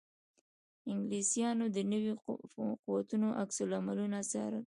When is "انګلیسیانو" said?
0.91-1.65